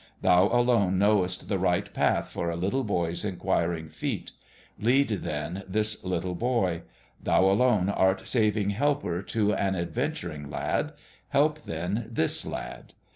Thou 0.23 0.45
alone 0.47 0.97
knowest 0.97 1.47
the 1.47 1.59
right 1.59 1.93
path 1.93 2.29
for 2.29 2.49
a 2.49 2.55
little 2.55 2.83
boy's 2.83 3.23
in 3.23 3.35
quiring 3.37 3.87
feet: 3.87 4.31
lead 4.79 5.09
then 5.09 5.61
this 5.67 6.03
little 6.03 6.33
boy. 6.33 6.81
Thou 7.21 7.45
alone 7.45 7.87
art 7.87 8.25
saving 8.25 8.71
helper 8.71 9.21
to 9.21 9.53
an 9.53 9.75
adventuring 9.75 10.49
lad: 10.49 10.93
help 11.29 11.65
then 11.65 12.07
this 12.11 12.47
lad. 12.47 12.93